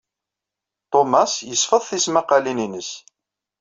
[0.91, 2.91] Ṭumas yesfeḍ tismaqalin-ines.